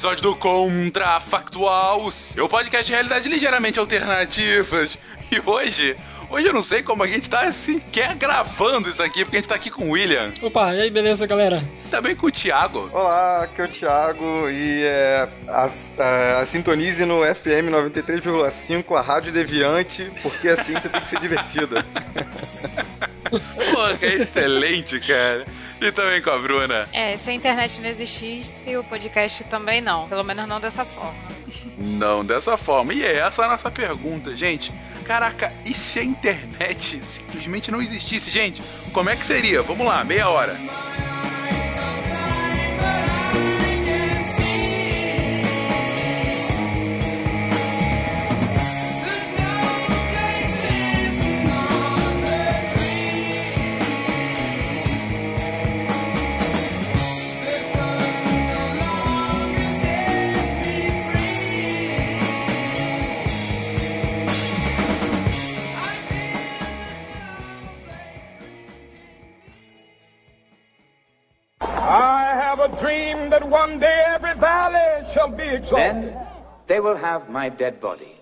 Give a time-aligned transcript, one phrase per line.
[0.00, 4.96] episódio do Contrafactual, seu podcast de realidade ligeiramente alternativas.
[5.30, 5.94] E hoje
[6.30, 9.48] Hoje eu não sei como a gente tá sequer gravando isso aqui, porque a gente
[9.48, 10.32] tá aqui com o William.
[10.40, 11.60] Opa, e aí, beleza, galera?
[11.90, 12.88] Também com o Thiago.
[12.92, 19.00] Olá, aqui é o Thiago e é, a, a, a sintonize no FM 93,5, a
[19.00, 21.76] Rádio Deviante, porque assim você tem que ser divertido.
[23.28, 25.44] Pô, que excelente, cara.
[25.80, 26.88] E também com a Bruna.
[26.92, 30.08] É, se a internet não existisse, o podcast também não.
[30.08, 31.18] Pelo menos não dessa forma.
[31.76, 32.94] Não dessa forma.
[32.94, 34.72] E essa é a nossa pergunta, gente.
[35.10, 38.62] Caraca, e se a internet simplesmente não existisse, gente?
[38.92, 39.60] Como é que seria?
[39.60, 40.56] Vamos lá, meia hora.
[76.80, 78.12] They will have my dead body,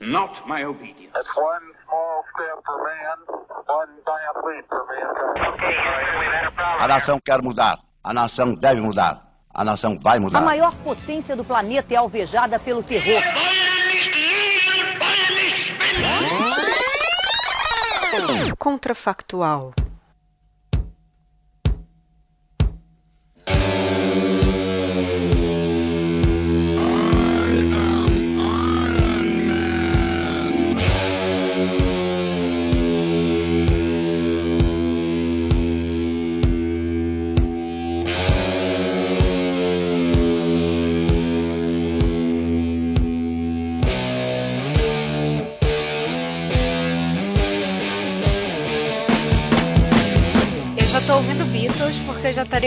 [0.00, 1.12] not my obedience.
[1.12, 3.18] That's one small step for man,
[3.66, 5.36] one giant leap for mankind.
[5.52, 5.76] Okay,
[6.20, 6.84] we've had a problem.
[6.84, 7.78] A nação quer mudar.
[8.02, 9.14] A nação deve mudar.
[9.52, 10.38] A nação vai mudar.
[10.38, 13.22] A maior potência do planeta é alvejada pelo terror.
[18.58, 19.74] Contrafactual.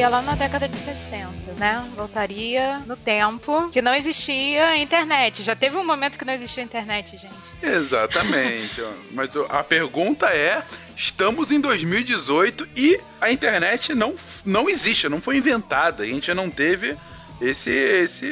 [0.04, 1.90] Estaria lá na década de 60, né?
[1.96, 5.44] Voltaria no tempo que não existia internet.
[5.44, 7.54] Já teve um momento que não existia internet, gente.
[7.62, 8.84] Exatamente.
[9.12, 10.64] Mas a pergunta é:
[10.96, 16.04] estamos em 2018 e a internet não, não existe, não foi inventada.
[16.04, 16.98] A gente não teve
[17.40, 18.28] esse, esse,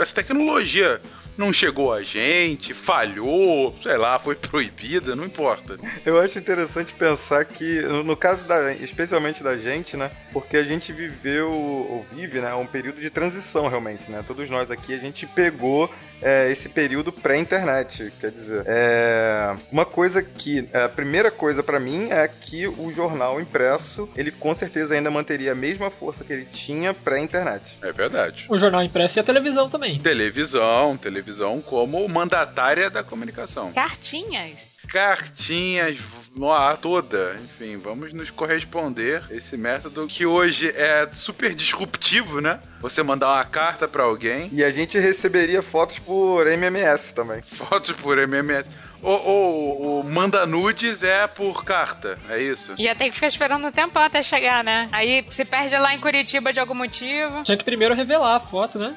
[0.00, 1.02] essa tecnologia
[1.38, 5.78] não chegou a gente, falhou, sei lá, foi proibida, não importa.
[6.04, 10.10] Eu acho interessante pensar que, no caso da, especialmente da gente, né?
[10.32, 12.52] Porque a gente viveu, ou vive, né?
[12.54, 14.24] Um período de transição realmente, né?
[14.26, 15.88] Todos nós aqui, a gente pegou
[16.20, 18.12] é, esse período pré-internet.
[18.20, 20.68] Quer dizer, é, uma coisa que.
[20.72, 25.10] É, a primeira coisa para mim é que o jornal impresso, ele com certeza ainda
[25.10, 27.78] manteria a mesma força que ele tinha pré-internet.
[27.80, 28.46] É verdade.
[28.48, 30.00] O jornal impresso e a televisão também.
[30.00, 31.27] Televisão, televisão
[31.60, 33.72] como mandatária da comunicação.
[33.72, 34.78] Cartinhas.
[34.88, 35.98] Cartinhas,
[36.50, 37.36] a toda.
[37.44, 42.60] Enfim, vamos nos corresponder esse método que hoje é super disruptivo, né?
[42.80, 44.48] Você mandar uma carta para alguém.
[44.52, 47.42] E a gente receberia fotos por MMS também.
[47.52, 48.68] Fotos por MMS.
[49.00, 52.74] O, o, o, manda nudes é por carta, é isso?
[52.78, 54.88] Ia ter que ficar esperando um tempo até chegar, né?
[54.90, 57.44] Aí se perde lá em Curitiba de algum motivo.
[57.44, 58.96] Tinha que primeiro revelar a foto, né?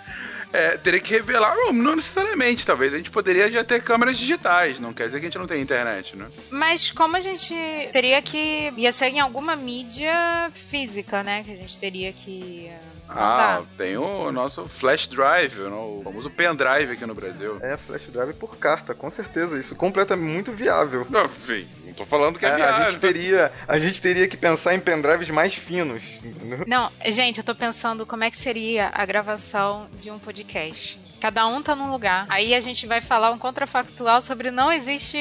[0.54, 4.94] É, teria que revelar, não, necessariamente, talvez a gente poderia já ter câmeras digitais, não
[4.94, 6.28] quer dizer que a gente não tem internet, né?
[6.50, 7.54] Mas como a gente
[7.92, 8.74] teria que.
[8.76, 11.44] ia ser em alguma mídia física, né?
[11.44, 12.70] Que a gente teria que
[13.16, 17.58] ah, tem o nosso flash drive, o famoso pendrive aqui no Brasil.
[17.62, 19.60] É, flash drive por carta, com certeza.
[19.60, 21.06] Isso completamente muito viável.
[21.10, 22.86] Não, enfim, não tô falando que é, é viável.
[22.86, 26.04] A gente, teria, a gente teria que pensar em pendrives mais finos.
[26.24, 26.64] Entendeu?
[26.68, 31.00] Não, gente, eu tô pensando como é que seria a gravação de um podcast.
[31.20, 32.26] Cada um tá num lugar.
[32.30, 35.18] Aí a gente vai falar um contrafactual sobre não existe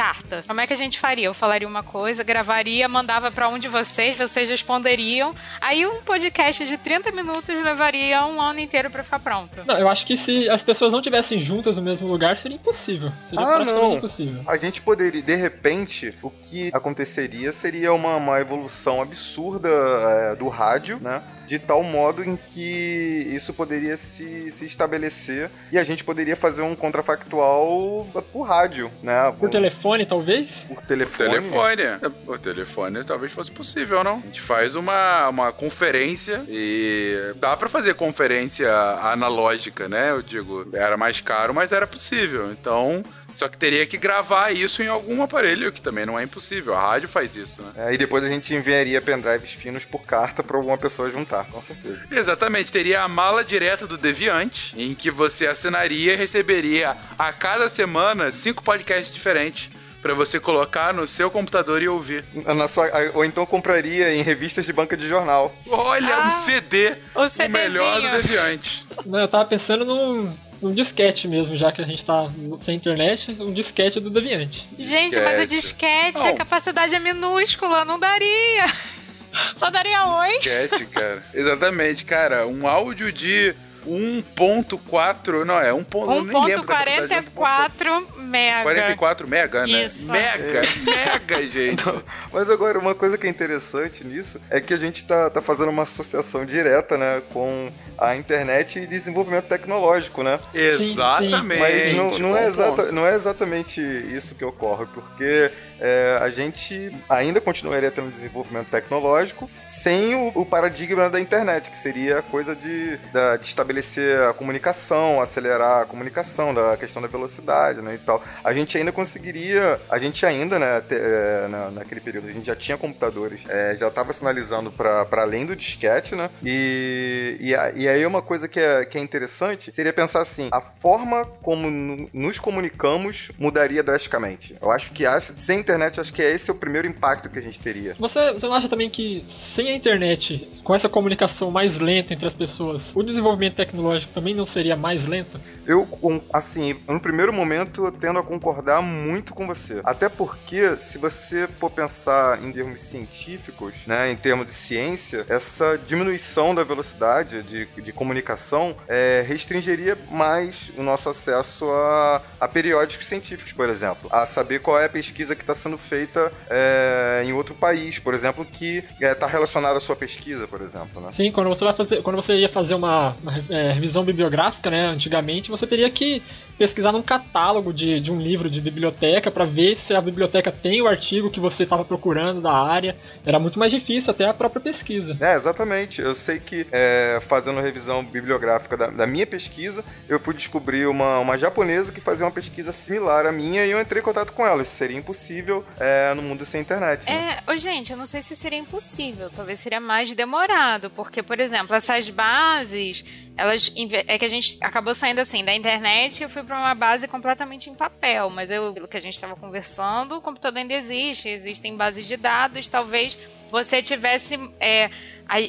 [0.00, 0.42] carta.
[0.46, 1.26] Como é que a gente faria?
[1.26, 5.34] Eu falaria uma coisa, gravaria, mandava para um de vocês, vocês responderiam.
[5.60, 9.60] Aí um podcast de 30 minutos levaria um ano inteiro para ficar pronto.
[9.66, 13.12] Não, eu acho que se as pessoas não tivessem juntas no mesmo lugar, seria impossível.
[13.28, 13.98] Seria ah, não.
[13.98, 14.42] impossível.
[14.46, 20.48] A gente poderia, de repente, o que aconteceria seria uma, uma evolução absurda é, do
[20.48, 21.22] rádio, né?
[21.50, 26.62] De tal modo em que isso poderia se, se estabelecer e a gente poderia fazer
[26.62, 29.34] um contrafactual por rádio, né?
[29.36, 30.48] Por telefone, talvez?
[30.68, 31.28] Por telefone.
[31.28, 31.82] Por telefone.
[31.82, 34.18] É, por telefone talvez fosse possível, não?
[34.18, 38.72] A gente faz uma, uma conferência e dá para fazer conferência
[39.02, 40.12] analógica, né?
[40.12, 42.52] Eu digo, era mais caro, mas era possível.
[42.52, 43.02] Então,
[43.34, 46.74] Só que teria que gravar isso em algum aparelho, que também não é impossível.
[46.74, 47.72] A rádio faz isso, né?
[47.88, 51.60] É, e depois a gente enviaria pendrives finos por carta pra alguma pessoa juntar, com
[51.62, 52.00] certeza.
[52.10, 57.68] Exatamente, teria a mala direta do Deviante, em que você assinaria e receberia a cada
[57.68, 59.70] semana cinco podcasts diferentes
[60.02, 62.24] pra você colocar no seu computador e ouvir.
[62.34, 65.54] Na sua- ou então compraria em revistas de banca de jornal.
[65.68, 68.10] Olha, Ah, um CD, o o melhor do.
[68.10, 68.86] Deviante.
[69.04, 72.28] Não, eu tava pensando num, num disquete mesmo, já que a gente tá
[72.62, 74.66] sem internet, um disquete do Deviante.
[74.78, 76.12] Gente, mas o Disquete.
[76.12, 76.26] disquete, Não.
[76.28, 78.66] a capacidade é minúscula, não daria.
[79.56, 80.38] Só daria oi.
[80.40, 81.22] Cat, cara.
[81.32, 82.46] Exatamente, cara.
[82.46, 83.54] Um áudio de
[83.86, 85.86] 1.4, não é, 1.
[85.92, 88.62] eu nem lembro da capacidade, 1.44 mega.
[88.62, 89.84] 44 mega, né?
[89.84, 90.10] Isso.
[90.10, 91.82] Mega, mega, gente.
[92.32, 95.68] Mas agora, uma coisa que é interessante nisso é que a gente tá, tá fazendo
[95.70, 100.38] uma associação direta, né, com a internet e desenvolvimento tecnológico, né?
[100.54, 101.58] Exatamente.
[101.58, 105.50] Mas não, não, é exata, não é exatamente isso que ocorre, porque
[105.80, 111.76] é, a gente ainda continuaria tendo desenvolvimento tecnológico sem o, o paradigma da internet, que
[111.76, 117.08] seria a coisa de, da- de estabelecer a comunicação, acelerar a comunicação, da questão da
[117.08, 118.22] velocidade, né, e tal.
[118.44, 122.46] A gente ainda conseguiria, a gente ainda, né, te- é, na, naquele período, a gente
[122.46, 127.72] já tinha computadores, é, já estava sinalizando para além do disquete, né, e, e, a-
[127.74, 131.70] e aí uma coisa que é, que é interessante seria pensar assim, a forma como
[131.70, 134.56] no- nos comunicamos mudaria drasticamente.
[134.60, 137.42] Eu acho que acho- sem internet, acho que esse é o primeiro impacto que a
[137.42, 137.94] gente teria.
[137.98, 139.24] Você, você não acha também que
[139.54, 144.34] sem a internet, com essa comunicação mais lenta entre as pessoas, o desenvolvimento tecnológico também
[144.34, 145.40] não seria mais lento?
[145.66, 145.86] Eu,
[146.32, 149.80] assim, no primeiro momento eu tendo a concordar muito com você.
[149.84, 152.09] Até porque, se você for pensar
[152.42, 158.76] em termos científicos, né, em termos de ciência, essa diminuição da velocidade de, de comunicação
[158.88, 164.08] é, restringiria mais o nosso acesso a, a periódicos científicos, por exemplo.
[164.12, 168.14] A saber qual é a pesquisa que está sendo feita é, em outro país, por
[168.14, 171.10] exemplo, que está relacionada à sua pesquisa, por exemplo, né?
[171.12, 175.50] Sim, quando você, fazer, quando você ia fazer uma, uma, é, revisão bibliográfica, né, antigamente,
[175.50, 176.22] você teria que
[176.60, 180.82] pesquisar num catálogo de, de um livro de biblioteca para ver se a biblioteca tem
[180.82, 182.98] o artigo que você estava procurando da área.
[183.24, 185.16] Era muito mais difícil até a própria pesquisa.
[185.18, 186.02] É, exatamente.
[186.02, 191.18] Eu sei que é, fazendo revisão bibliográfica da, da minha pesquisa, eu fui descobrir uma,
[191.20, 194.46] uma japonesa que fazia uma pesquisa similar à minha e eu entrei em contato com
[194.46, 194.60] ela.
[194.60, 197.06] Isso seria impossível é, no mundo sem internet.
[197.06, 197.38] né?
[197.46, 201.40] É, ô, gente, eu não sei se seria impossível, talvez seria mais demorado, porque, por
[201.40, 203.02] exemplo, essas bases,
[203.34, 203.72] elas
[204.06, 207.06] é que a gente acabou saindo assim da internet e eu fui para uma base
[207.06, 211.28] completamente em papel, mas eu, pelo que a gente estava conversando, o computador ainda existe,
[211.28, 213.16] existem bases de dados, talvez
[213.48, 214.90] você tivesse é,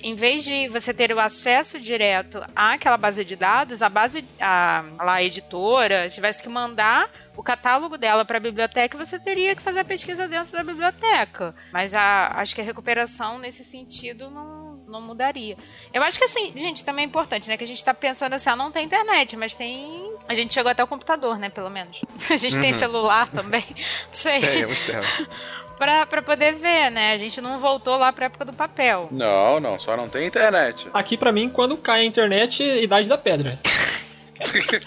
[0.04, 4.84] em vez de você ter o acesso direto àquela base de dados, a base, a,
[5.00, 9.80] a editora tivesse que mandar o catálogo dela para a biblioteca, você teria que fazer
[9.80, 11.56] a pesquisa dentro da biblioteca.
[11.72, 14.61] Mas a, acho que a recuperação nesse sentido não,
[14.92, 15.58] não mudaria.
[15.94, 17.58] Eu acho que assim, gente, também é importante, né?
[17.58, 20.12] Que a gente tá pensando assim, ah, não tem internet, mas tem.
[20.28, 21.50] A gente chegou até o computador, né?
[21.50, 22.00] Pelo menos.
[22.30, 22.80] A gente tem Uhum.
[22.80, 23.66] celular também.
[23.72, 24.40] Não sei.
[24.40, 25.08] Temos, temos.
[25.78, 27.14] pra, pra poder ver, né?
[27.14, 29.08] A gente não voltou lá pra época do papel.
[29.12, 30.88] Não, não, só não tem internet.
[30.94, 33.60] Aqui pra mim, quando cai a internet, idade da pedra.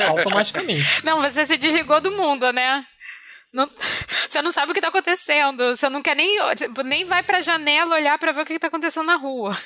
[0.08, 1.04] Automaticamente.
[1.04, 2.84] Não, você se desligou do mundo, né?
[3.52, 3.70] Não-
[4.28, 5.76] você não sabe o que tá acontecendo.
[5.76, 6.36] Você não quer nem,
[6.84, 9.56] nem vai pra janela olhar pra ver o que tá acontecendo na rua.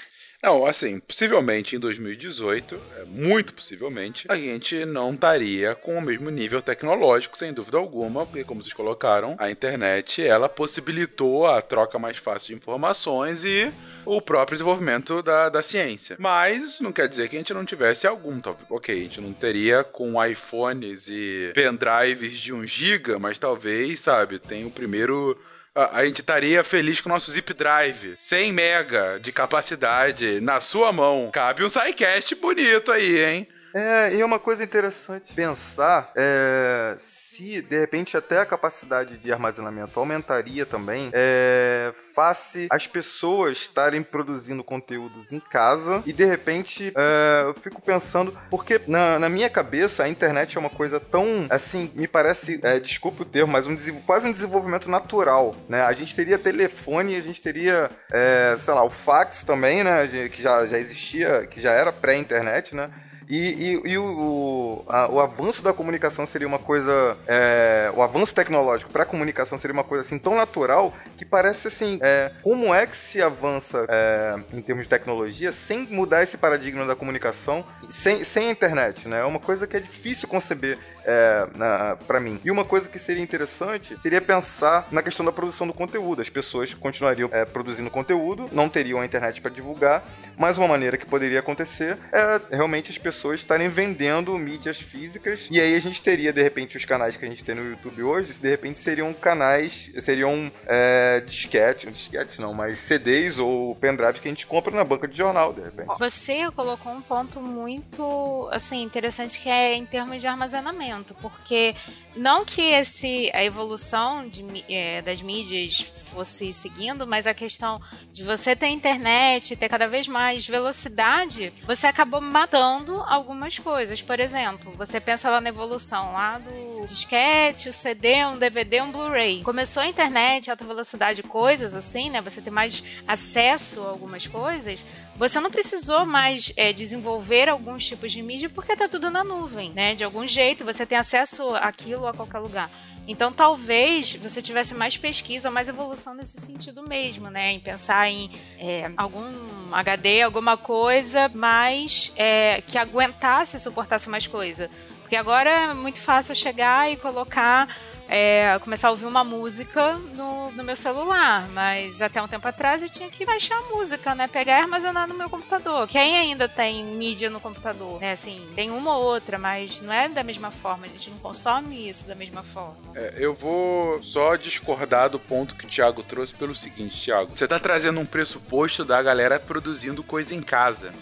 [0.43, 6.31] Não, assim, possivelmente em 2018, é, muito possivelmente, a gente não estaria com o mesmo
[6.31, 11.99] nível tecnológico, sem dúvida alguma, porque, como vocês colocaram, a internet ela possibilitou a troca
[11.99, 13.73] mais fácil de informações e
[14.07, 16.15] o próprio desenvolvimento da, da ciência.
[16.21, 18.41] Mas isso não quer dizer que a gente não tivesse algum.
[18.41, 23.99] tal- Ok, a gente não teria com iPhones e pendrives de 1 GB, mas talvez,
[24.01, 25.37] sabe, tem o primeiro
[25.75, 28.15] a, gente estaria feliz com o nosso zip drive.
[28.17, 31.31] 100 mega de capacidade na sua mão.
[31.33, 33.49] Cabe um SciCast bonito aí, hein?
[33.75, 39.99] É, e uma coisa interessante pensar é, se de repente até a capacidade de armazenamento
[39.99, 47.45] aumentaria também, é, face as pessoas estarem produzindo conteúdos em casa e de repente é,
[47.45, 51.91] eu fico pensando, porque na, na minha cabeça a internet é uma coisa tão assim,
[51.95, 55.83] me parece, é, desculpe o termo, mas um, quase um desenvolvimento natural, né?
[55.83, 60.09] A gente teria telefone, a gente teria, é, sei lá, o fax também, né?
[60.29, 62.91] Que já, já existia, que já era pré-internet, né?
[63.29, 67.17] E, e- e o, a- o avanço da comunicação seria uma coisa.
[67.27, 71.69] é, o avanço tecnológico para a comunicação seria uma coisa assim tão natural que parece
[71.69, 71.99] assim.
[72.03, 76.85] é, como é que se avança é, em termos de tecnologia sem mudar esse paradigma
[76.87, 79.21] da comunicação, sem, sem a internet, né?
[79.21, 80.79] É uma coisa que é difícil conceber.
[81.09, 82.39] É, para mim.
[82.45, 86.21] E uma coisa que seria interessante seria pensar na questão da produção do conteúdo.
[86.21, 90.05] As pessoas continuariam é, produzindo conteúdo, não teriam a internet para divulgar,
[90.37, 95.61] mas uma maneira que poderia acontecer é realmente as pessoas estarem vendendo mídias físicas e
[95.61, 98.39] aí a gente teria de repente os canais que a gente tem no YouTube hoje,
[98.39, 104.31] de repente seriam canais, seriam é, disquete, disquetes não, mas CDs ou pendrives que a
[104.31, 105.89] gente compra na banca de jornal, de repente.
[105.99, 111.75] Você colocou um ponto muito assim interessante que é em termos de armazenamento, porque
[112.17, 117.81] não que esse a evolução de, é, das mídias fosse seguindo, mas a questão
[118.13, 124.03] de você ter internet, ter cada vez mais velocidade, você acabou matando algumas coisas.
[124.03, 126.51] Por exemplo, você pensa lá na evolução lá do
[126.89, 129.43] disquete, o CD, um DVD, um Blu-ray.
[129.43, 132.21] Começou a internet, alta velocidade, coisas assim, né?
[132.23, 134.85] Você ter mais acesso a algumas coisas.
[135.17, 139.71] Você não precisou mais é, desenvolver alguns tipos de mídia porque tá tudo na nuvem,
[139.71, 139.95] né?
[139.95, 142.71] De algum jeito você tem acesso àquilo a qualquer lugar.
[143.11, 147.53] Então, talvez você tivesse mais pesquisa mais evolução nesse sentido mesmo, né?
[147.53, 154.71] Em pensar em é, algum HD, alguma coisa, mas é, que aguentasse, suportasse mais coisa.
[155.09, 157.67] Porque agora é muito fácil chegar e colocar
[158.11, 162.83] é, começar a ouvir uma música no, no, meu celular, mas até um tempo atrás
[162.83, 164.29] eu tinha que baixar a música, né?
[164.29, 165.89] Pegar e armazenar no meu computador.
[165.89, 167.99] Quem ainda tem mídia no computador?
[168.01, 168.13] Né?
[168.13, 171.89] Assim, tem uma ou outra, mas não é da mesma forma, a gente não consome
[171.89, 172.77] isso da mesma forma.
[172.95, 177.35] É, eu vou só discordar do ponto que o Thiago trouxe pelo seguinte, Thiago.
[177.35, 180.93] Você tá trazendo um pressuposto da galera produzindo coisa em casa.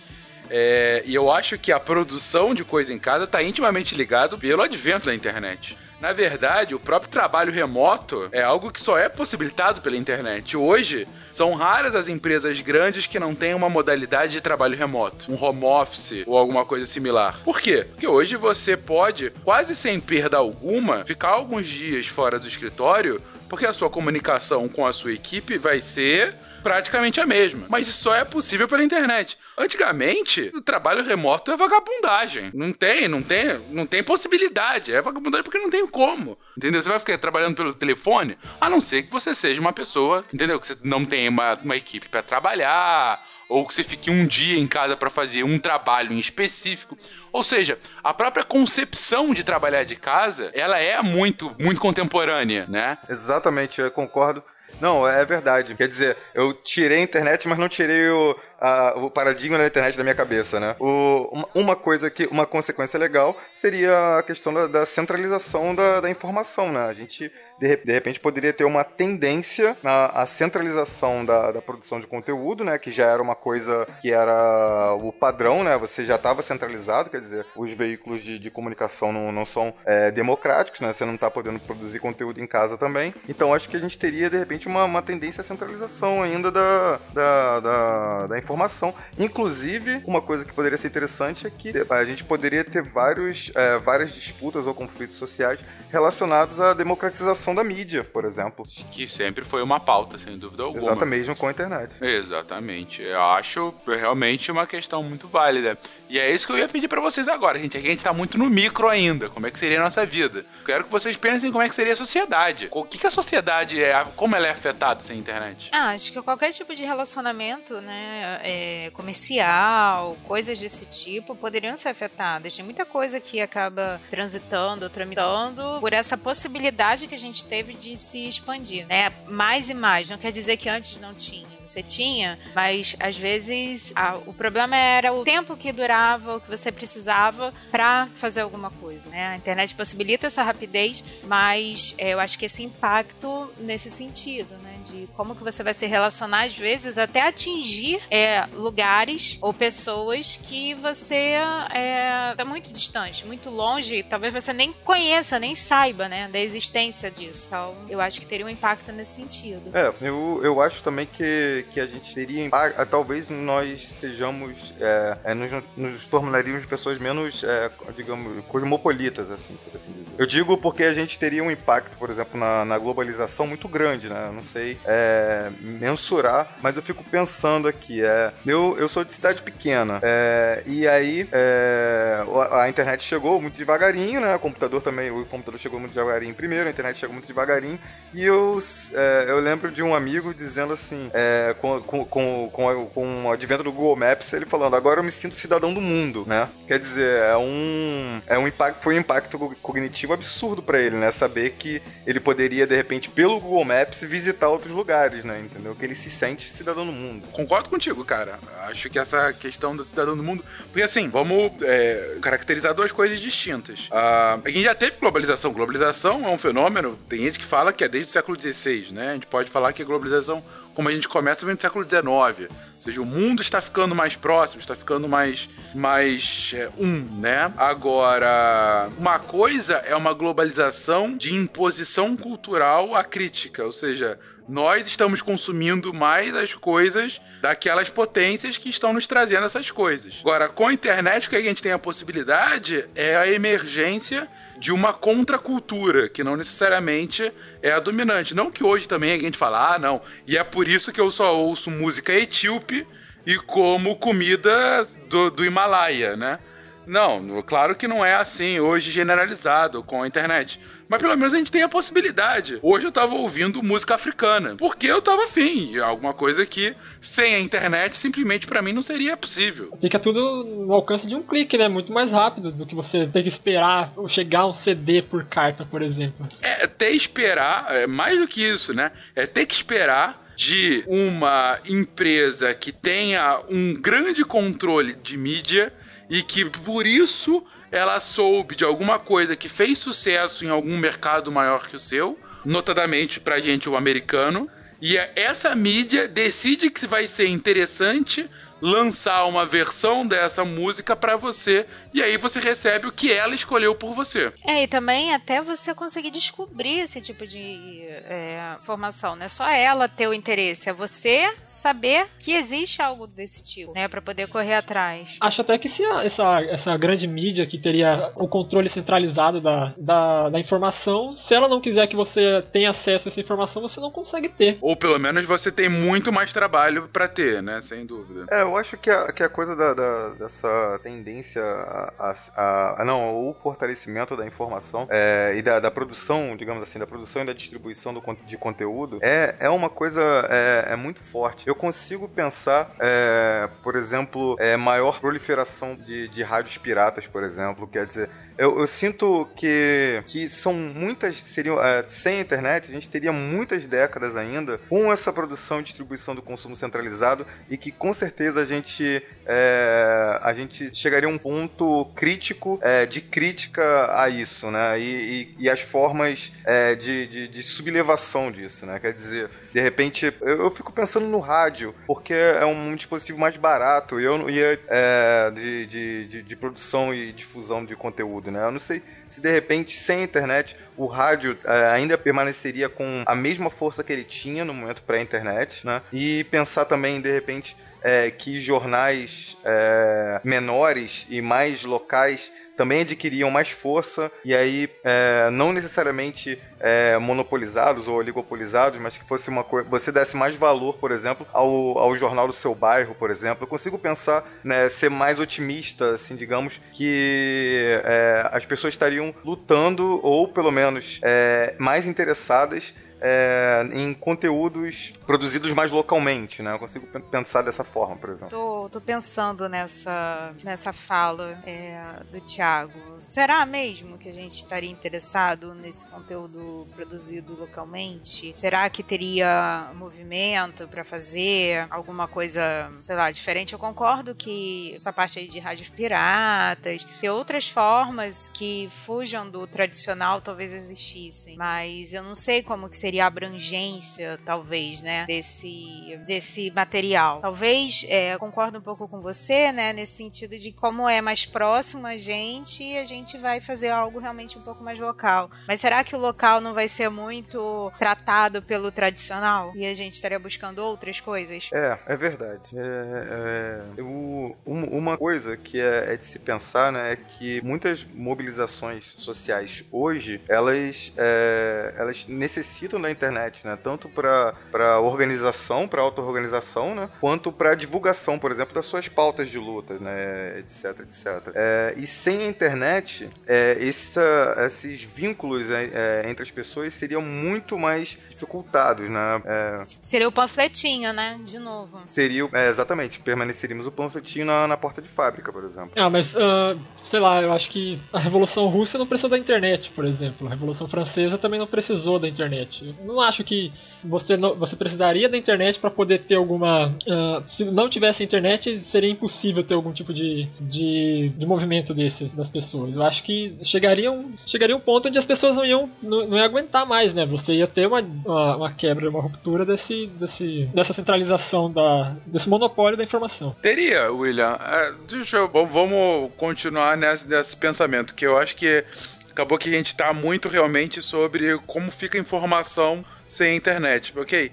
[0.50, 4.62] É, e eu acho que a produção de coisa em casa está intimamente ligado pelo
[4.62, 5.76] advento da internet.
[6.00, 10.54] Na verdade, o próprio trabalho remoto é algo que só é possibilitado pela internet.
[10.56, 15.42] Hoje, são raras as empresas grandes que não têm uma modalidade de trabalho remoto, um
[15.42, 17.38] home office ou alguma coisa similar.
[17.44, 17.86] Por quê?
[17.90, 23.66] Porque hoje você pode, quase sem perda alguma, ficar alguns dias fora do escritório, porque
[23.66, 26.34] a sua comunicação com a sua equipe vai ser
[26.66, 27.66] praticamente a mesma.
[27.68, 29.38] Mas isso só é possível pela internet.
[29.56, 32.50] Antigamente, o trabalho remoto é vagabundagem.
[32.52, 34.92] Não tem, não tem, não tem possibilidade.
[34.92, 36.36] É vagabundagem porque não tem como.
[36.58, 36.82] Entendeu?
[36.82, 40.58] Você vai ficar trabalhando pelo telefone, a não ser que você seja uma pessoa, entendeu?
[40.58, 44.58] Que você não tem uma, uma equipe para trabalhar ou que você fique um dia
[44.58, 46.98] em casa para fazer um trabalho em específico.
[47.32, 52.98] Ou seja, a própria concepção de trabalhar de casa, ela é muito, muito contemporânea, né?
[53.08, 54.42] Exatamente, eu concordo.
[54.80, 55.74] Não, é verdade.
[55.74, 59.96] Quer dizer, eu tirei a internet, mas não tirei o, a, o paradigma da internet
[59.96, 60.76] da minha cabeça, né?
[60.78, 66.10] O, uma coisa que, uma consequência legal seria a questão da, da centralização da, da,
[66.10, 66.86] informação, né?
[66.86, 72.00] A gente de, de repente poderia ter uma tendência na a centralização da, da, produção
[72.00, 72.78] de conteúdo, né?
[72.78, 75.76] Que já era uma coisa que era o padrão, né?
[75.78, 80.10] Você já estava centralizado, quer dizer, os veículos de, de comunicação não, não são é,
[80.10, 80.92] democráticos, né?
[80.92, 83.14] Você não está podendo produzir conteúdo em casa também.
[83.28, 87.00] Então acho que a gente teria, de repente, uma, uma tendência à centralização ainda da,
[87.12, 88.94] da, da, da informação.
[89.18, 93.78] Inclusive, uma coisa que poderia ser interessante é que a gente poderia ter vários, é,
[93.78, 95.60] várias disputas ou conflitos sociais
[95.90, 98.64] relacionados à democratização da mídia, por exemplo.
[98.90, 100.84] Que sempre foi uma pauta, sem dúvida alguma.
[100.84, 101.94] Exatamente, mesmo com a internet.
[102.00, 103.02] Exatamente.
[103.02, 105.78] Eu acho realmente uma questão muito válida.
[106.08, 107.76] E é isso que eu ia pedir para vocês agora, gente.
[107.76, 109.28] Aqui a gente tá muito no micro ainda.
[109.28, 110.44] Como é que seria a nossa vida?
[110.64, 112.68] Quero que vocês pensem como é que seria a sociedade.
[112.70, 115.68] O que, que a sociedade é, como ela é afetada sem internet?
[115.72, 121.88] Ah, acho que qualquer tipo de relacionamento, né, é, comercial, coisas desse tipo, poderiam ser
[121.88, 122.54] afetadas.
[122.54, 127.96] Tem muita coisa que acaba transitando, tramitando por essa possibilidade que a gente teve de
[127.96, 129.12] se expandir, né?
[129.26, 130.08] Mais e mais.
[130.08, 134.76] Não quer dizer que antes não tinha você tinha, mas às vezes a, o problema
[134.76, 139.08] era o tempo que durava, o que você precisava para fazer alguma coisa.
[139.10, 139.28] Né?
[139.28, 144.65] A internet possibilita essa rapidez, mas é, eu acho que esse impacto nesse sentido, né?
[144.86, 150.38] De como que você vai se relacionar às vezes até atingir é, lugares ou pessoas
[150.42, 151.34] que você
[151.70, 157.10] é, tá muito distante, muito longe, talvez você nem conheça, nem saiba, né, da existência
[157.10, 157.46] disso.
[157.48, 159.70] Então, eu acho que teria um impacto nesse sentido.
[159.74, 165.18] É, eu, eu acho também que, que a gente teria impacto, talvez nós sejamos, é,
[165.24, 170.12] é, nos, nos tornaríamos pessoas menos, é, digamos, cosmopolitas, assim, por assim dizer.
[170.18, 174.08] Eu digo porque a gente teria um impacto, por exemplo, na, na globalização muito grande,
[174.08, 179.04] né, eu não sei é, mensurar, mas eu fico pensando aqui, é, eu, eu sou
[179.04, 184.34] de cidade pequena, é, e aí é, a internet chegou muito devagarinho, né?
[184.34, 187.78] O computador também, o computador chegou muito devagarinho primeiro, a internet chegou muito devagarinho,
[188.14, 188.58] e eu,
[188.94, 193.32] é, eu lembro de um amigo dizendo assim, é, com, com, com, com, com o
[193.32, 196.48] advento do Google Maps, ele falando, agora eu me sinto cidadão do mundo, né?
[196.66, 201.10] Quer dizer, é um, é um impacto, foi um impacto cognitivo absurdo para ele, né?
[201.10, 205.40] Saber que ele poderia, de repente, pelo Google Maps, visitar outros lugares, né?
[205.40, 205.74] Entendeu?
[205.74, 207.26] Que ele se sente cidadão do mundo.
[207.32, 208.38] Concordo contigo, cara.
[208.68, 210.44] Acho que essa questão do cidadão do mundo.
[210.66, 213.88] Porque assim, vamos é, caracterizar duas coisas distintas.
[213.88, 215.52] Uh, a gente já teve globalização.
[215.52, 216.98] Globalização é um fenômeno.
[217.08, 219.10] Tem gente que fala que é desde o século XVI, né?
[219.10, 220.42] A gente pode falar que a globalização,
[220.74, 222.50] como a gente começa, vem do século XIX.
[222.86, 227.52] Ou seja, o mundo está ficando mais próximo, está ficando mais, mais é, um, né?
[227.56, 235.20] Agora, uma coisa é uma globalização de imposição cultural à crítica, ou seja, nós estamos
[235.20, 240.18] consumindo mais as coisas daquelas potências que estão nos trazendo essas coisas.
[240.20, 244.72] Agora, com a internet, o que a gente tem a possibilidade é a emergência de
[244.72, 248.34] uma contracultura, que não necessariamente é a dominante.
[248.34, 251.10] Não que hoje também a gente fala, ah, não, e é por isso que eu
[251.10, 252.86] só ouço música etíope
[253.26, 256.38] e como comida do, do Himalaia, né?
[256.86, 260.60] Não, claro que não é assim hoje generalizado com a internet.
[260.88, 262.58] Mas pelo menos a gente tem a possibilidade.
[262.62, 264.54] Hoje eu tava ouvindo música africana.
[264.56, 265.76] Porque eu tava afim.
[265.78, 269.76] Alguma coisa que sem a internet simplesmente para mim não seria possível.
[269.80, 271.68] Fica tudo no alcance de um clique, né?
[271.68, 275.82] Muito mais rápido do que você ter que esperar chegar um CD por carta, por
[275.82, 276.28] exemplo.
[276.40, 278.92] É, ter esperar, é mais do que isso, né?
[279.14, 285.72] É ter que esperar de uma empresa que tenha um grande controle de mídia
[286.08, 291.32] e que por isso ela soube de alguma coisa que fez sucesso em algum mercado
[291.32, 294.48] maior que o seu, notadamente pra gente o americano,
[294.80, 298.28] e é essa mídia decide que vai ser interessante
[298.60, 303.74] lançar uma versão dessa música para você e aí você recebe o que ela escolheu
[303.74, 304.30] por você.
[304.46, 309.48] É, e também até você conseguir descobrir esse tipo de é, formação, não é só
[309.48, 314.28] ela ter o interesse, é você saber que existe algo desse tipo, né, para poder
[314.28, 315.16] correr atrás.
[315.22, 319.72] Acho até que se a, essa, essa grande mídia que teria o controle centralizado da,
[319.78, 323.80] da, da informação, se ela não quiser que você tenha acesso a essa informação, você
[323.80, 324.58] não consegue ter.
[324.60, 328.26] Ou pelo menos você tem muito mais trabalho para ter, né, sem dúvida.
[328.30, 332.84] É, eu acho que a, que a coisa da, da dessa tendência a, a, a,
[332.84, 337.26] não, o fortalecimento da informação é, e da, da, produção, digamos assim, da produção e
[337.26, 341.46] da distribuição do, de conteúdo é, é uma coisa é, é muito forte.
[341.46, 347.66] Eu consigo pensar, é, por exemplo, é, maior proliferação de, de rádios piratas, por exemplo,
[347.66, 351.22] quer dizer, eu, eu, sinto que, que são muitas.
[351.22, 355.62] seriam é, Sem a internet, a gente teria muitas décadas ainda com essa produção e
[355.62, 361.12] distribuição do consumo centralizado e que com certeza a gente, é, a gente chegaria a
[361.12, 364.78] um ponto crítico é, de crítica a isso, né?
[364.78, 366.32] E, e, e as formas
[366.80, 368.78] de, de, de, sublevação disso, né?
[368.78, 373.36] Quer dizer, de repente, eu, eu, fico pensando no rádio, porque é um dispositivo mais
[373.36, 378.44] barato e eu ia é, de, de, de produção e difusão de conteúdo né?
[378.44, 383.14] Eu não sei se de repente, sem internet, o rádio é, ainda permaneceria com a
[383.14, 385.82] mesma força que ele tinha no momento pré-internet, né?
[385.92, 387.56] E pensar também, de repente,
[387.86, 395.30] é, que jornais é, menores e mais locais também adquiriam mais força e aí é,
[395.30, 400.78] não necessariamente é, monopolizados ou oligopolizados, mas que fosse uma coisa, você desse mais valor,
[400.78, 403.44] por exemplo, ao, ao jornal do seu bairro, por exemplo.
[403.44, 410.00] Eu consigo pensar, né, ser mais otimista, assim, digamos, que é, as pessoas estariam lutando
[410.02, 416.52] ou pelo menos é, mais interessadas é, em conteúdos produzidos mais localmente, né?
[416.52, 418.28] Eu consigo pensar dessa forma, por exemplo.
[418.28, 421.78] Tô, tô pensando nessa, nessa fala é,
[422.10, 422.72] do Tiago.
[422.98, 428.34] Será mesmo que a gente estaria interessado nesse conteúdo produzido localmente?
[428.34, 433.52] Será que teria movimento para fazer alguma coisa, sei lá, diferente?
[433.52, 439.46] Eu concordo que essa parte aí de rádios piratas e outras formas que fujam do
[439.46, 445.98] tradicional talvez existissem, mas eu não sei como que seria a abrangência, talvez, né, desse,
[446.06, 447.20] desse material.
[447.20, 451.86] Talvez, é, concordo um pouco com você, né, nesse sentido de como é mais próximo
[451.86, 455.30] a gente, a gente vai fazer algo realmente um pouco mais local.
[455.46, 459.52] Mas será que o local não vai ser muito tratado pelo tradicional?
[459.54, 461.48] E a gente estaria buscando outras coisas?
[461.52, 462.56] É, é verdade.
[462.56, 467.84] É, é, eu, uma coisa que é, é, de se pensar, né, é que muitas
[467.94, 473.58] mobilizações sociais hoje, elas, é, elas necessitam aproveitam da internet, né?
[473.62, 476.88] Tanto para organização, para auto-organização, né?
[477.00, 480.38] Quanto para divulgação, por exemplo, das suas pautas de luta, né?
[480.38, 481.32] Etc, etc.
[481.34, 487.02] É, e sem a internet, é, essa, esses vínculos é, é entre as pessoas seriam
[487.02, 489.22] muito mais dificultados, né?
[489.24, 489.64] É...
[489.82, 491.18] Seria o panfletinho, né?
[491.22, 491.80] De novo.
[491.84, 495.72] Seria, é, exatamente, permaneceríamos o panfletinho na, na porta de fábrica, por exemplo.
[495.76, 499.70] Ah, mas, uh, sei lá, eu acho que a Revolução Russa não precisou da internet,
[499.70, 500.26] por exemplo.
[500.26, 502.74] A Revolução Francesa também não precisou da internet.
[502.78, 503.52] Eu não acho que
[503.86, 506.68] você, não, você precisaria da internet para poder ter alguma.
[506.68, 512.12] Uh, se não tivesse internet, seria impossível ter algum tipo de, de, de, movimento desses
[512.12, 512.74] das pessoas.
[512.74, 516.16] Eu acho que chegaria um, chegaria um ponto onde as pessoas não iam, não, não
[516.16, 517.06] iam aguentar mais, né?
[517.06, 522.28] Você ia ter uma, uma, uma, quebra, uma ruptura desse, desse, dessa centralização, da, desse
[522.28, 523.34] monopólio da informação.
[523.42, 524.38] Teria, William.
[524.40, 528.64] É, deixa eu, vamos continuar nesse, nesse pensamento, que eu acho que
[529.10, 533.92] acabou que a gente está muito realmente sobre como fica a informação sem a internet.
[533.96, 534.30] Ok,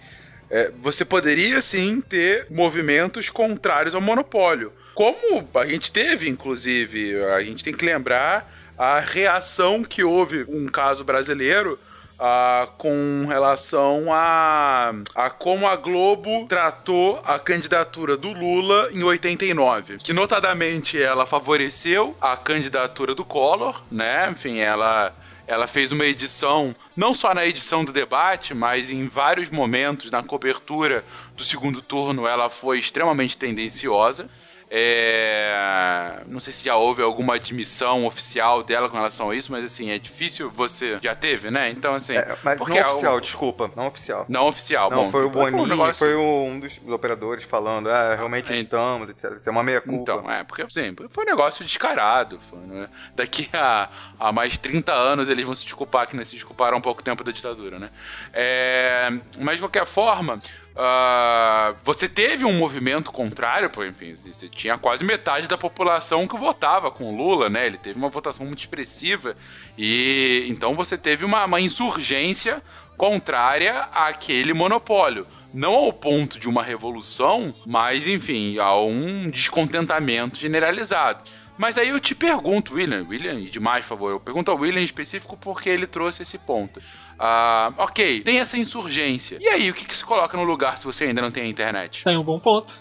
[0.49, 4.73] é, você poderia sim ter movimentos contrários ao monopólio.
[4.93, 10.67] Como a gente teve, inclusive, a gente tem que lembrar a reação que houve um
[10.67, 11.79] caso brasileiro
[12.19, 19.97] ah, com relação a, a como a Globo tratou a candidatura do Lula em 89.
[19.97, 24.29] Que notadamente ela favoreceu a candidatura do Collor, né?
[24.31, 25.13] Enfim, ela
[25.45, 30.23] ela fez uma edição, não só na edição do debate, mas em vários momentos na
[30.23, 31.03] cobertura
[31.35, 34.29] do segundo turno, ela foi extremamente tendenciosa.
[34.75, 36.23] É...
[36.25, 39.91] Não sei se já houve alguma admissão oficial dela com relação a isso, mas assim,
[39.91, 40.97] é difícil você.
[40.99, 41.69] Já teve, né?
[41.69, 42.15] Então, assim.
[42.15, 43.71] É, mas não é oficial, desculpa.
[43.75, 44.25] Não oficial.
[44.27, 45.11] Não oficial, não, bom.
[45.11, 45.93] Foi o Boninho, um negócio...
[45.93, 49.33] foi um dos operadores falando, ah, realmente é, editamos, etc.
[49.35, 50.11] Isso é uma meia-culpa.
[50.11, 52.39] Então, é, porque, assim, foi um negócio descarado.
[52.49, 52.89] Foi, né?
[53.15, 56.79] Daqui a, a mais 30 anos eles vão se desculpar, que não se desculparam há
[56.79, 57.91] um pouco tempo da ditadura, né?
[58.33, 59.11] É...
[59.37, 60.41] Mas, de qualquer forma,
[60.75, 66.35] Uh, você teve um movimento contrário, por enfim, você tinha quase metade da população que
[66.35, 67.67] votava com Lula, né?
[67.67, 69.35] Ele teve uma votação muito expressiva
[69.77, 72.61] e então você teve uma, uma insurgência
[72.97, 75.27] contrária àquele monopólio.
[75.53, 81.23] Não ao ponto de uma revolução, mas enfim, a um descontentamento generalizado.
[81.55, 84.85] Mas aí eu te pergunto, William, William, demais, por favor, eu pergunto ao William em
[84.85, 86.81] específico porque ele trouxe esse ponto.
[87.17, 89.37] Ah, ok, tem essa insurgência.
[89.39, 91.47] E aí, o que, que se coloca no lugar se você ainda não tem a
[91.47, 92.03] internet?
[92.03, 92.73] Tem um bom ponto.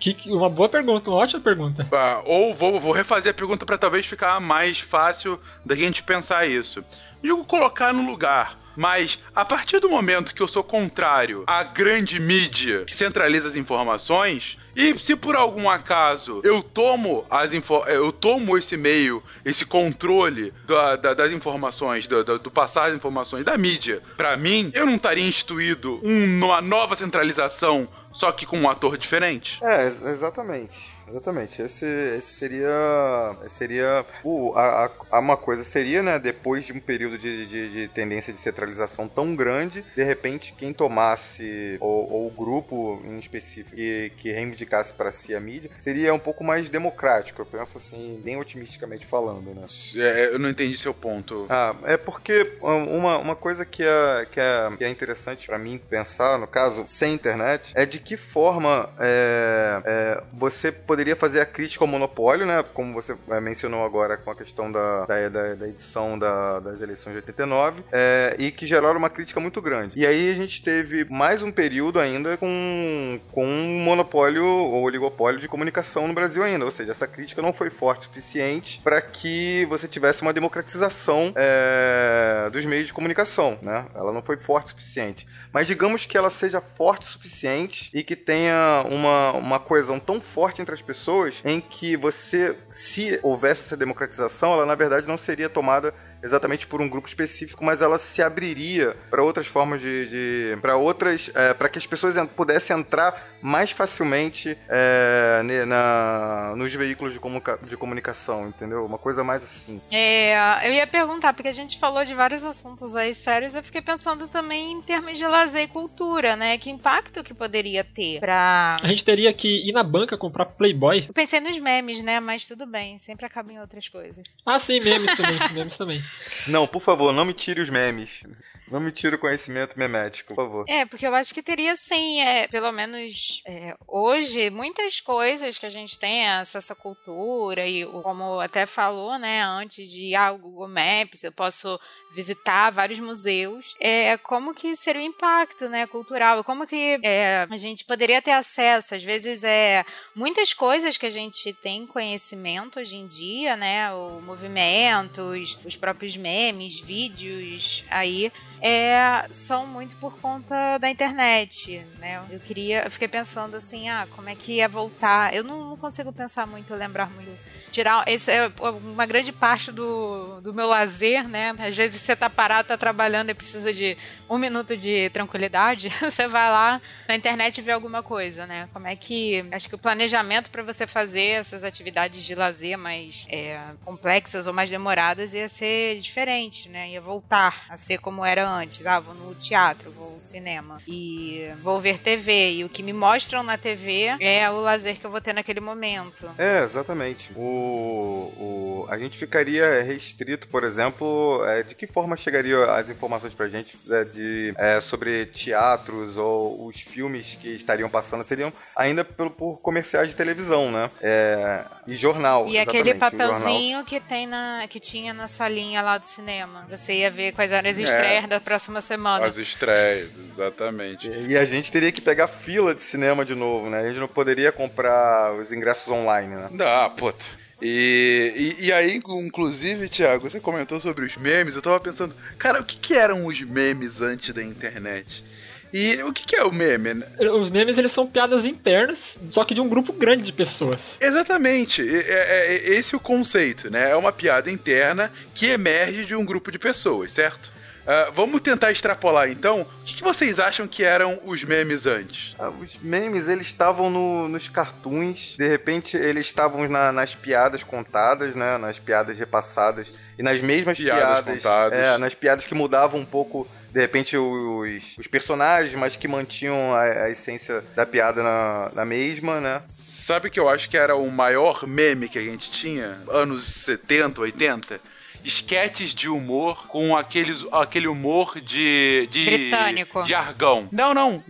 [0.00, 1.88] Que, uma boa pergunta, uma ótima pergunta.
[1.92, 6.46] Ah, ou vou, vou refazer a pergunta para talvez ficar mais fácil da gente pensar
[6.46, 6.84] isso.
[7.22, 8.56] Digo colocar no lugar.
[8.78, 13.56] Mas a partir do momento que eu sou contrário à grande mídia que centraliza as
[13.56, 20.54] informações, e se por algum acaso eu tomo as eu tomo esse meio, esse controle
[20.64, 25.26] da, da, das informações, do, passar as informações da mídia, para mim, eu não estaria
[25.26, 29.58] instituído um, uma nova centralização só que com um ator diferente?
[29.64, 30.92] É, exatamente.
[31.10, 31.62] Exatamente.
[31.62, 31.84] Esse,
[32.16, 33.36] esse seria.
[33.48, 34.04] Seria.
[34.24, 36.18] Uh, a, a, uma coisa seria, né?
[36.18, 40.72] Depois de um período de, de, de, tendência de centralização tão grande, de repente, quem
[40.72, 46.12] tomasse, ou, ou o grupo em específico, que, que reivindicasse para si a mídia, seria
[46.12, 47.42] um pouco mais democrático.
[47.42, 49.66] Eu penso assim, bem otimisticamente falando, né?
[49.96, 51.46] É, eu não entendi seu ponto.
[51.48, 55.78] Ah, é porque uma, uma coisa que é, que é, que é interessante para mim
[55.78, 61.40] pensar, no caso, sem internet, é de que forma é, é, você poderia poderia fazer
[61.40, 62.64] a crítica ao monopólio, né?
[62.74, 67.12] Como você é, mencionou agora com a questão da, da, da edição da, das eleições
[67.12, 69.92] de 89, é, e que geraram uma crítica muito grande.
[69.94, 75.38] E aí a gente teve mais um período ainda com, com um monopólio ou oligopólio
[75.38, 76.64] de comunicação no Brasil ainda.
[76.64, 81.32] Ou seja, essa crítica não foi forte o suficiente para que você tivesse uma democratização
[81.36, 83.86] é, dos meios de comunicação, né?
[83.94, 85.28] Ela não foi forte o suficiente.
[85.52, 90.20] Mas digamos que ela seja forte o suficiente e que tenha uma, uma coesão tão
[90.20, 95.18] forte entre as pessoas em que você, se houvesse essa democratização, ela na verdade não
[95.18, 100.08] seria tomada exatamente por um grupo específico, mas ela se abriria para outras formas de.
[100.08, 101.30] de para outras.
[101.34, 107.58] É, para que as pessoas pudessem entrar mais facilmente é, na, nos veículos de, comunica,
[107.62, 108.84] de comunicação, entendeu?
[108.84, 109.78] Uma coisa mais assim.
[109.92, 113.80] É, eu ia perguntar, porque a gente falou de vários assuntos aí sérios, eu fiquei
[113.80, 116.58] pensando também em termos de lazer e cultura, né?
[116.58, 118.78] Que impacto que poderia ter pra.
[118.82, 121.04] A gente teria que ir na banca comprar Playboy.
[121.08, 122.20] Eu pensei nos memes, né?
[122.20, 124.24] Mas tudo bem, sempre acaba em outras coisas.
[124.44, 126.02] Ah, sim, memes também, memes também.
[126.46, 128.22] Não, por favor, não me tire os memes.
[128.70, 130.64] Não me tira o conhecimento memético, por favor.
[130.68, 135.64] É, porque eu acho que teria sim, é, pelo menos é, hoje, muitas coisas que
[135.64, 136.44] a gente tem à
[136.78, 142.70] cultura e como até falou, né, antes de ah, o Google Maps, eu posso visitar
[142.70, 143.74] vários museus.
[143.78, 146.42] É como que seria o impacto, né, cultural?
[146.42, 148.94] Como que é, a gente poderia ter acesso?
[148.94, 154.20] Às vezes é muitas coisas que a gente tem conhecimento hoje em dia, né, o
[154.22, 162.24] movimentos, os próprios memes, vídeos aí é, são muito por conta da internet, né?
[162.30, 165.34] Eu queria, eu fiquei pensando assim, ah, como é que ia voltar?
[165.34, 168.04] Eu não, não consigo pensar muito, lembrar muito tirar.
[168.08, 168.50] Esse é
[168.82, 171.54] uma grande parte do, do meu lazer, né?
[171.58, 173.96] Às vezes você tá parado, tá trabalhando e precisa de
[174.28, 175.88] um minuto de tranquilidade.
[176.08, 178.68] Você vai lá na internet e vê alguma coisa, né?
[178.72, 179.44] Como é que.
[179.52, 184.52] Acho que o planejamento para você fazer essas atividades de lazer mais é, complexas ou
[184.52, 186.90] mais demoradas ia ser diferente, né?
[186.90, 188.84] Ia voltar a ser como era antes.
[188.86, 192.52] Ah, vou no teatro, vou no cinema e vou ver TV.
[192.52, 195.60] E o que me mostram na TV é o lazer que eu vou ter naquele
[195.60, 196.28] momento.
[196.38, 197.32] É, exatamente.
[197.34, 203.34] O o, a gente ficaria restrito, por exemplo, é, de que forma chegariam as informações
[203.34, 209.04] pra gente é, de, é, sobre teatros ou os filmes que estariam passando seriam ainda
[209.04, 210.90] por, por comerciais de televisão, né?
[211.00, 212.48] É, e jornal.
[212.48, 216.66] E aquele papelzinho que tem na que tinha na salinha lá do cinema.
[216.70, 217.82] Você ia ver quais eram as é.
[217.82, 219.26] estreias da próxima semana.
[219.26, 221.08] As estreias, exatamente.
[221.08, 223.80] E, e a gente teria que pegar fila de cinema de novo, né?
[223.80, 226.48] A gente não poderia comprar os ingressos online, né?
[226.52, 227.47] Dá, puto.
[227.60, 231.56] E, e, e, aí, inclusive, Thiago, você comentou sobre os memes.
[231.56, 235.24] Eu tava pensando, cara, o que, que eram os memes antes da internet?
[235.72, 237.04] E o que, que é o meme?
[237.18, 238.98] Os memes eles são piadas internas,
[239.30, 240.80] só que de um grupo grande de pessoas.
[241.00, 241.82] Exatamente.
[241.82, 243.90] É, é, é esse o conceito, né?
[243.90, 247.52] É uma piada interna que emerge de um grupo de pessoas, certo?
[247.88, 249.62] Uh, vamos tentar extrapolar então.
[249.62, 252.36] O que, que, vocês acham que eram os memes antes?
[252.38, 255.36] Ah, os memes, eles estavam no, nos cartoons.
[255.38, 258.58] De repente, eles estavam na, nas piadas contadas, né?
[258.58, 259.90] Nas piadas repassadas.
[260.18, 261.02] E nas mesmas piadas.
[261.02, 261.78] piadas contadas.
[261.78, 266.74] É, nas piadas que mudavam um pouco de repente os, os personagens, mas que mantinham
[266.74, 269.62] a, a essência da piada na, na, mesma, né?
[269.66, 272.98] Sabe que eu acho que era o maior meme que a gente tinha?
[273.08, 274.80] Anos 70, 80?
[275.24, 279.24] Esquetes de humor com aqueles, aquele humor de, de.
[279.24, 280.02] Britânico.
[280.04, 280.68] De argão.
[280.72, 281.22] Não, não.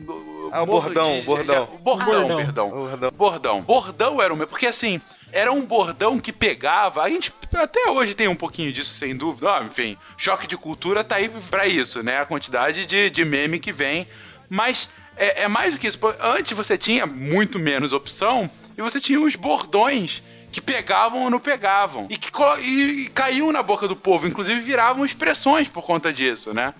[0.51, 1.67] Ah, o bordão, de, bordão.
[1.67, 2.71] De, bordão, ah, perdão.
[2.71, 3.11] Bordão.
[3.11, 3.63] bordão.
[3.63, 4.47] Bordão era o meu.
[4.47, 5.01] Porque assim,
[5.33, 7.03] era um bordão que pegava.
[7.03, 9.51] A gente até hoje tem um pouquinho disso, sem dúvida.
[9.51, 12.21] Ah, enfim, choque de cultura tá aí pra isso, né?
[12.21, 14.07] A quantidade de, de meme que vem.
[14.49, 15.99] Mas é, é mais do que isso.
[16.21, 21.41] Antes você tinha muito menos opção e você tinha os bordões que pegavam ou não
[21.41, 22.07] pegavam.
[22.09, 22.31] E que
[22.61, 26.75] e, e caíam na boca do povo, inclusive viravam expressões por conta disso, né?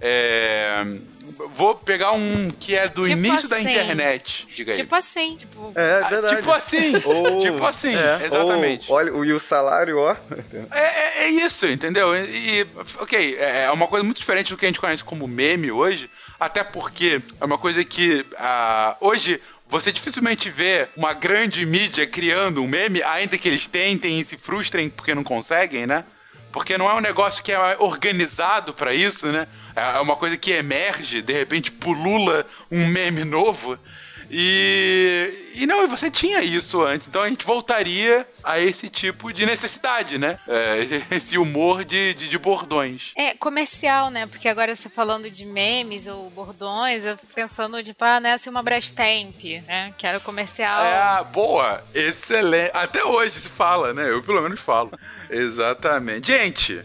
[0.00, 0.84] É,
[1.56, 3.48] vou pegar um que é do tipo início assim.
[3.48, 4.46] da internet.
[4.74, 5.72] tipo assim, tipo.
[5.74, 6.36] É, é verdade.
[6.36, 6.92] tipo assim.
[7.04, 8.90] ou, tipo assim, é, exatamente.
[8.90, 10.16] Ou, olha, e o salário, ó.
[10.70, 12.14] É, é, é isso, entendeu?
[12.16, 12.66] E,
[12.98, 16.10] ok, é, é uma coisa muito diferente do que a gente conhece como meme hoje.
[16.38, 19.40] Até porque é uma coisa que uh, hoje
[19.74, 24.36] você dificilmente vê uma grande mídia criando um meme, ainda que eles tentem e se
[24.36, 26.04] frustrem porque não conseguem, né?
[26.52, 29.48] Porque não é um negócio que é organizado para isso, né?
[29.74, 33.76] É uma coisa que emerge, de repente pulula um meme novo.
[34.30, 39.46] E, e não, você tinha isso antes, então a gente voltaria a esse tipo de
[39.46, 40.38] necessidade, né?
[40.48, 43.12] É, esse humor de, de, de, bordões.
[43.16, 44.26] É, comercial, né?
[44.26, 48.62] Porque agora você falando de memes ou bordões, eu pensando, tipo, ah, né, assim, uma
[48.62, 49.94] Brastemp, né?
[49.96, 50.84] Que era comercial.
[50.84, 52.70] É, boa, excelente.
[52.74, 54.10] Até hoje se fala, né?
[54.10, 54.90] Eu pelo menos falo.
[55.30, 56.26] Exatamente.
[56.26, 56.82] Gente,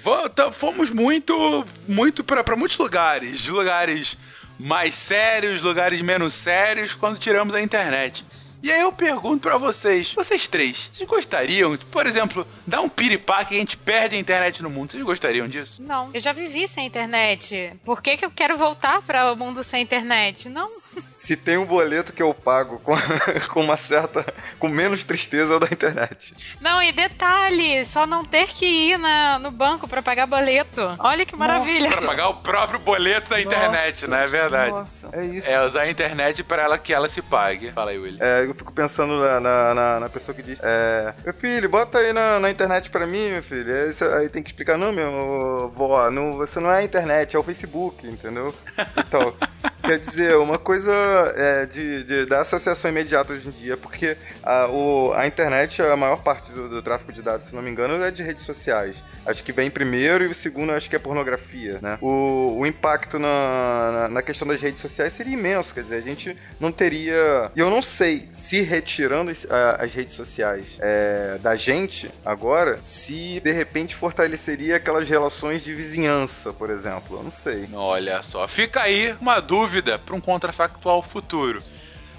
[0.54, 4.18] fomos muito, muito para muitos lugares, de lugares
[4.60, 8.26] mais sérios, lugares menos sérios, quando tiramos a internet.
[8.62, 13.46] E aí eu pergunto para vocês, vocês três, vocês gostariam, por exemplo, dar um piripá
[13.46, 14.92] que a gente perde a internet no mundo?
[14.92, 15.82] Vocês gostariam disso?
[15.82, 16.10] Não.
[16.14, 17.74] Eu já vivi sem internet.
[17.86, 20.50] Por que, que eu quero voltar para o mundo sem internet?
[20.50, 20.70] Não.
[21.16, 22.94] Se tem um boleto que eu pago com,
[23.52, 24.26] com uma certa.
[24.58, 26.34] com menos tristeza é o da internet.
[26.62, 30.96] Não, e detalhe, só não ter que ir na, no banco para pagar boleto.
[31.00, 31.90] Olha que maravilha.
[31.90, 34.08] Para pagar o próprio boleto da internet, Nossa.
[34.08, 34.24] né?
[34.24, 34.72] É verdade.
[34.72, 35.10] Nossa.
[35.14, 35.50] É isso.
[35.50, 37.72] É usar a internet para ela que ela se pague.
[37.72, 38.24] Fala aí, William.
[38.24, 42.14] É, eu fico pensando na, na, na, pessoa que diz: é, Meu filho, bota aí
[42.14, 43.74] na, na internet para mim, meu filho.
[43.74, 47.36] Aí, você, aí, tem que explicar: Não, meu vó, não, você não é a internet,
[47.36, 48.54] é o Facebook, entendeu?
[48.98, 49.36] Então.
[49.82, 50.92] Quer dizer, uma coisa
[51.36, 55.96] é, de, de, da associação imediata hoje em dia, porque a, o, a internet, a
[55.96, 59.02] maior parte do, do tráfego de dados, se não me engano, é de redes sociais.
[59.30, 61.98] Acho que vem primeiro e o segundo acho que é pornografia, né?
[62.02, 66.02] O, o impacto na, na, na, questão das redes sociais seria imenso, quer dizer, a
[66.02, 67.52] gente não teria...
[67.56, 69.46] E eu não sei se retirando as,
[69.80, 76.52] as redes sociais é, da gente agora, se de repente fortaleceria aquelas relações de vizinhança,
[76.52, 77.18] por exemplo.
[77.18, 77.70] Eu não sei.
[77.74, 81.62] Olha só, fica aí uma dúvida para um contrafactual futuro.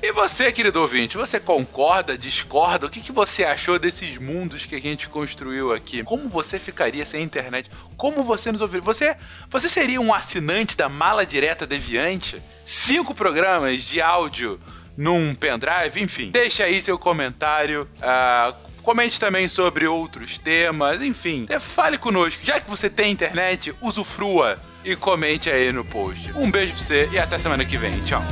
[0.02, 2.86] E você, querido ouvinte, você concorda, discorda?
[2.86, 6.02] O que, que você achou desses mundos que a gente construiu aqui?
[6.02, 7.70] Como você ficaria sem internet?
[7.98, 8.82] Como você nos ouviria?
[8.82, 9.16] Você,
[9.50, 12.42] você seria um assinante da Mala Direta Deviante?
[12.64, 14.58] Cinco programas de áudio
[14.96, 16.00] num pendrive?
[16.00, 17.86] Enfim, deixa aí seu comentário.
[17.98, 22.44] Uh, Comente também sobre outros temas, enfim, fale conosco.
[22.44, 26.32] Já que você tem internet, usufrua e comente aí no post.
[26.34, 28.02] Um beijo pra você e até semana que vem.
[28.04, 28.22] Tchau.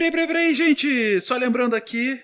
[0.00, 1.20] Peraí, peraí, peraí, gente!
[1.20, 2.18] Só lembrando aqui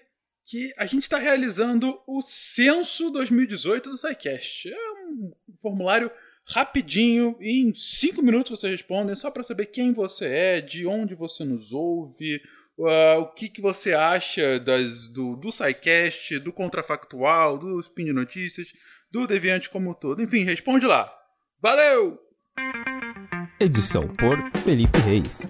[0.46, 4.72] que a gente está realizando o Censo 2018 do SciCast.
[4.72, 6.10] É um formulário
[6.46, 11.44] rapidinho, em 5 minutos você responde, só para saber quem você é, de onde você
[11.44, 12.40] nos ouve,
[12.78, 18.12] uh, o que, que você acha das, do, do SciCast, do Contrafactual, do Spin de
[18.14, 18.72] Notícias,
[19.12, 20.22] do Deviante como um todo.
[20.22, 21.12] Enfim, responde lá.
[21.60, 22.18] Valeu!
[23.60, 25.42] Edição por Felipe Reis.